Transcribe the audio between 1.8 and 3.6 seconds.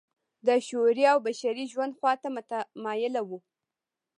خوا ته متمایله وه.